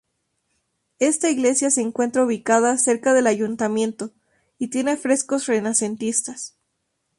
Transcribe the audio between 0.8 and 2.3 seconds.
Esta iglesia se encuentra